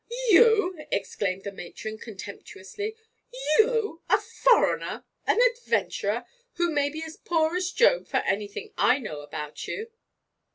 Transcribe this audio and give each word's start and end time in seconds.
'You!' 0.29 0.83
exclaimed 0.91 1.43
the 1.43 1.51
matron, 1.51 1.99
contemptuously. 1.99 2.95
'You! 3.59 4.01
a 4.09 4.17
foreigner, 4.19 5.03
an 5.27 5.39
adventurer, 5.51 6.25
who 6.53 6.71
may 6.71 6.89
be 6.89 7.03
as 7.03 7.17
poor 7.17 7.55
as 7.55 7.69
Job, 7.71 8.07
for 8.07 8.17
anything 8.25 8.73
I 8.79 8.97
know 8.97 9.19
about 9.21 9.67
you.' 9.67 9.91